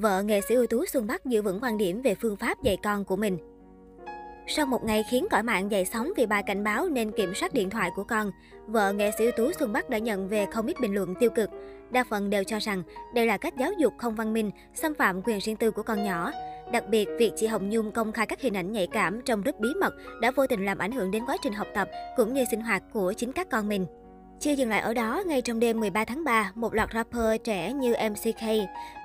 [0.00, 2.76] vợ nghệ sĩ ưu tú Xuân Bắc giữ vững quan điểm về phương pháp dạy
[2.82, 3.38] con của mình.
[4.46, 7.54] Sau một ngày khiến cõi mạng dậy sóng vì bài cảnh báo nên kiểm soát
[7.54, 8.30] điện thoại của con,
[8.66, 11.30] vợ nghệ sĩ ưu tú Xuân Bắc đã nhận về không ít bình luận tiêu
[11.30, 11.50] cực.
[11.90, 12.82] Đa phần đều cho rằng
[13.14, 16.04] đây là cách giáo dục không văn minh, xâm phạm quyền riêng tư của con
[16.04, 16.30] nhỏ.
[16.72, 19.60] Đặc biệt, việc chị Hồng Nhung công khai các hình ảnh nhạy cảm trong group
[19.60, 22.44] bí mật đã vô tình làm ảnh hưởng đến quá trình học tập cũng như
[22.50, 23.86] sinh hoạt của chính các con mình.
[24.40, 27.72] Chưa dừng lại ở đó, ngay trong đêm 13 tháng 3, một loạt rapper trẻ
[27.72, 28.42] như MCK,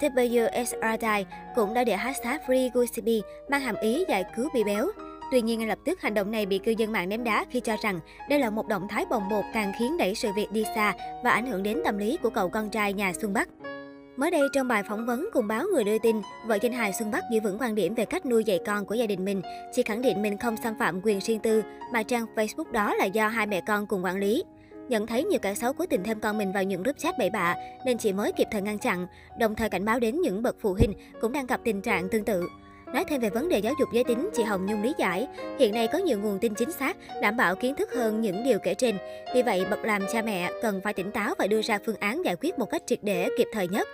[0.00, 1.24] WSRDI
[1.54, 4.86] cũng đã để hashtag Free Gucci mang hàm ý giải cứu bị béo.
[5.30, 7.60] Tuy nhiên, ngay lập tức hành động này bị cư dân mạng ném đá khi
[7.60, 10.64] cho rằng đây là một động thái bồng bột càng khiến đẩy sự việc đi
[10.74, 13.48] xa và ảnh hưởng đến tâm lý của cậu con trai nhà Xuân Bắc.
[14.16, 17.10] Mới đây, trong bài phỏng vấn cùng báo Người đưa tin, vợ danh hài Xuân
[17.10, 19.42] Bắc giữ vững quan điểm về cách nuôi dạy con của gia đình mình.
[19.72, 21.62] Chị khẳng định mình không xâm phạm quyền riêng tư,
[21.92, 24.44] mà trang Facebook đó là do hai mẹ con cùng quản lý.
[24.88, 27.30] Nhận thấy nhiều kẻ xấu cố tình thêm con mình vào những group chat bậy
[27.30, 27.54] bạ,
[27.86, 29.06] nên chị mới kịp thời ngăn chặn,
[29.38, 32.24] đồng thời cảnh báo đến những bậc phụ huynh cũng đang gặp tình trạng tương
[32.24, 32.48] tự.
[32.94, 35.74] Nói thêm về vấn đề giáo dục giới tính, chị Hồng Nhung lý giải, hiện
[35.74, 38.74] nay có nhiều nguồn tin chính xác, đảm bảo kiến thức hơn những điều kể
[38.74, 38.96] trên.
[39.34, 42.24] Vì vậy, bậc làm cha mẹ cần phải tỉnh táo và đưa ra phương án
[42.24, 43.88] giải quyết một cách triệt để kịp thời nhất.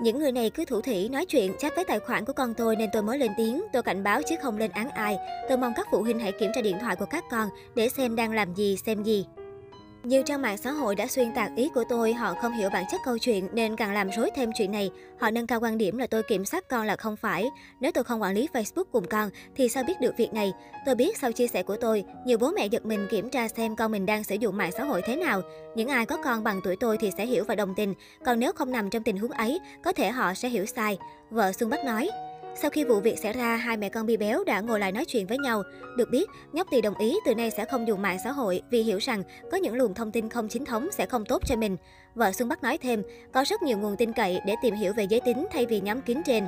[0.00, 2.76] Những người này cứ thủ thỉ nói chuyện chat với tài khoản của con tôi
[2.76, 3.62] nên tôi mới lên tiếng.
[3.72, 5.16] Tôi cảnh báo chứ không lên án ai.
[5.48, 8.16] Tôi mong các phụ huynh hãy kiểm tra điện thoại của các con để xem
[8.16, 9.26] đang làm gì, xem gì.
[10.06, 12.84] Nhiều trang mạng xã hội đã xuyên tạc ý của tôi, họ không hiểu bản
[12.90, 14.90] chất câu chuyện nên càng làm rối thêm chuyện này.
[15.20, 17.50] Họ nâng cao quan điểm là tôi kiểm soát con là không phải.
[17.80, 20.52] Nếu tôi không quản lý Facebook cùng con thì sao biết được việc này?
[20.86, 23.76] Tôi biết sau chia sẻ của tôi, nhiều bố mẹ giật mình kiểm tra xem
[23.76, 25.42] con mình đang sử dụng mạng xã hội thế nào.
[25.74, 28.52] Những ai có con bằng tuổi tôi thì sẽ hiểu và đồng tình, còn nếu
[28.52, 30.98] không nằm trong tình huống ấy, có thể họ sẽ hiểu sai.
[31.30, 32.10] Vợ Xuân Bắc nói.
[32.62, 35.04] Sau khi vụ việc xảy ra, hai mẹ con Bi Béo đã ngồi lại nói
[35.04, 35.62] chuyện với nhau.
[35.96, 38.82] Được biết, nhóc thì đồng ý từ nay sẽ không dùng mạng xã hội vì
[38.82, 41.76] hiểu rằng có những luồng thông tin không chính thống sẽ không tốt cho mình.
[42.14, 45.04] Vợ Xuân Bắc nói thêm, có rất nhiều nguồn tin cậy để tìm hiểu về
[45.04, 46.44] giới tính thay vì nhóm kín trên.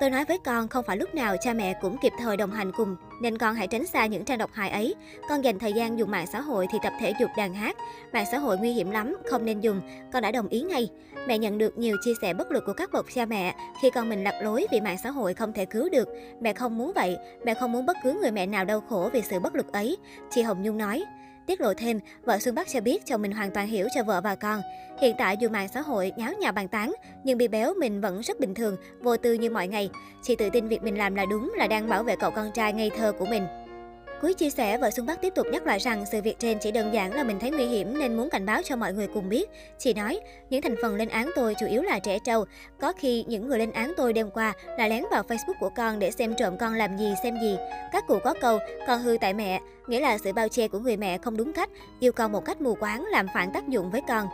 [0.00, 2.72] Tôi nói với con không phải lúc nào cha mẹ cũng kịp thời đồng hành
[2.72, 4.94] cùng, nên con hãy tránh xa những trang độc hại ấy.
[5.28, 7.76] Con dành thời gian dùng mạng xã hội thì tập thể dục đàn hát.
[8.12, 9.80] Mạng xã hội nguy hiểm lắm, không nên dùng.
[10.12, 10.88] Con đã đồng ý ngay.
[11.28, 14.08] Mẹ nhận được nhiều chia sẻ bất lực của các bậc cha mẹ khi con
[14.08, 16.08] mình lạc lối vì mạng xã hội không thể cứu được.
[16.40, 17.16] Mẹ không muốn vậy.
[17.44, 19.96] Mẹ không muốn bất cứ người mẹ nào đau khổ vì sự bất lực ấy.
[20.30, 21.04] Chị Hồng Nhung nói.
[21.46, 24.20] Tiết lộ thêm, vợ Xuân Bắc cho biết chồng mình hoàn toàn hiểu cho vợ
[24.20, 24.60] và con.
[25.00, 26.94] Hiện tại dù mạng xã hội nháo nhào bàn tán,
[27.24, 29.90] nhưng bị béo mình vẫn rất bình thường, vô tư như mọi ngày.
[30.22, 32.72] Chị tự tin việc mình làm là đúng là đang bảo vệ cậu con trai
[32.72, 33.63] ngây thơ của mình.
[34.24, 36.70] Cuối chia sẻ, vợ Xuân Bắc tiếp tục nhắc lại rằng sự việc trên chỉ
[36.70, 39.28] đơn giản là mình thấy nguy hiểm nên muốn cảnh báo cho mọi người cùng
[39.28, 39.50] biết.
[39.78, 40.20] Chị nói,
[40.50, 42.44] những thành phần lên án tôi chủ yếu là trẻ trâu.
[42.80, 45.98] Có khi những người lên án tôi đêm qua là lén vào Facebook của con
[45.98, 47.56] để xem trộm con làm gì xem gì.
[47.92, 50.96] Các cụ có câu, con hư tại mẹ, nghĩa là sự bao che của người
[50.96, 51.70] mẹ không đúng cách,
[52.00, 54.26] yêu cầu một cách mù quáng làm phản tác dụng với con.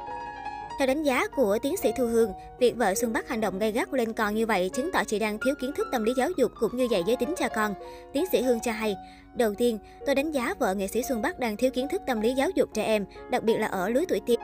[0.81, 3.73] Theo đánh giá của tiến sĩ Thu Hương, việc vợ Xuân Bắc hành động gay
[3.73, 6.31] gắt lên con như vậy chứng tỏ chị đang thiếu kiến thức tâm lý giáo
[6.37, 7.75] dục cũng như dạy giới tính cho con.
[8.13, 8.97] Tiến sĩ Hương cho hay,
[9.35, 12.21] đầu tiên, tôi đánh giá vợ nghệ sĩ Xuân Bắc đang thiếu kiến thức tâm
[12.21, 14.41] lý giáo dục trẻ em, đặc biệt là ở lứa tuổi teen.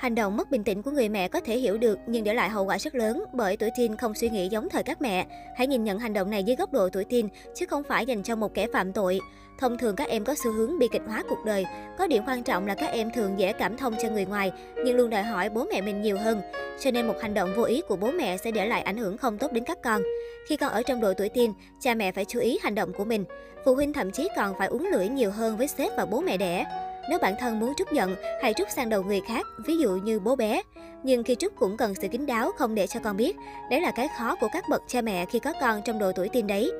[0.00, 2.48] Hành động mất bình tĩnh của người mẹ có thể hiểu được nhưng để lại
[2.48, 5.26] hậu quả rất lớn bởi tuổi teen không suy nghĩ giống thời các mẹ.
[5.56, 8.22] Hãy nhìn nhận hành động này dưới góc độ tuổi teen chứ không phải dành
[8.22, 9.20] cho một kẻ phạm tội.
[9.58, 11.64] Thông thường các em có xu hướng bi kịch hóa cuộc đời.
[11.98, 14.52] Có điểm quan trọng là các em thường dễ cảm thông cho người ngoài
[14.84, 16.40] nhưng luôn đòi hỏi bố mẹ mình nhiều hơn.
[16.80, 19.18] Cho nên một hành động vô ý của bố mẹ sẽ để lại ảnh hưởng
[19.18, 20.02] không tốt đến các con.
[20.48, 23.04] Khi con ở trong độ tuổi teen, cha mẹ phải chú ý hành động của
[23.04, 23.24] mình.
[23.64, 26.36] Phụ huynh thậm chí còn phải uống lưỡi nhiều hơn với sếp và bố mẹ
[26.36, 26.66] đẻ.
[27.10, 30.20] Nếu bản thân muốn trút giận, hãy trút sang đầu người khác, ví dụ như
[30.20, 30.62] bố bé.
[31.02, 33.36] Nhưng khi trút cũng cần sự kín đáo không để cho con biết.
[33.70, 36.28] Đấy là cái khó của các bậc cha mẹ khi có con trong độ tuổi
[36.28, 36.70] teen đấy.